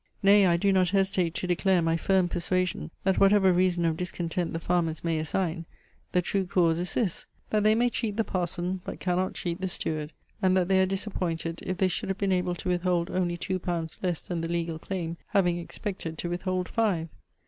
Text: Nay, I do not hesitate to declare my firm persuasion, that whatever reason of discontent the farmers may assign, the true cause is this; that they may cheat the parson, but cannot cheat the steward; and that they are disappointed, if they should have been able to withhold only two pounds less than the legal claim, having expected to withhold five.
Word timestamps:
Nay, 0.23 0.47
I 0.47 0.57
do 0.57 0.73
not 0.73 0.89
hesitate 0.89 1.35
to 1.35 1.45
declare 1.45 1.79
my 1.79 1.95
firm 1.95 2.27
persuasion, 2.27 2.89
that 3.03 3.19
whatever 3.19 3.53
reason 3.53 3.85
of 3.85 3.97
discontent 3.97 4.51
the 4.51 4.59
farmers 4.59 5.03
may 5.03 5.19
assign, 5.19 5.65
the 6.11 6.23
true 6.23 6.47
cause 6.47 6.79
is 6.79 6.95
this; 6.95 7.27
that 7.51 7.63
they 7.63 7.75
may 7.75 7.87
cheat 7.87 8.17
the 8.17 8.23
parson, 8.23 8.81
but 8.83 8.99
cannot 8.99 9.35
cheat 9.35 9.61
the 9.61 9.67
steward; 9.67 10.11
and 10.41 10.57
that 10.57 10.69
they 10.69 10.81
are 10.81 10.87
disappointed, 10.87 11.59
if 11.61 11.77
they 11.77 11.87
should 11.87 12.09
have 12.09 12.17
been 12.17 12.31
able 12.31 12.55
to 12.55 12.69
withhold 12.69 13.11
only 13.11 13.37
two 13.37 13.59
pounds 13.59 13.99
less 14.01 14.27
than 14.27 14.41
the 14.41 14.49
legal 14.49 14.79
claim, 14.79 15.17
having 15.27 15.59
expected 15.59 16.17
to 16.17 16.29
withhold 16.31 16.67
five. 16.67 17.07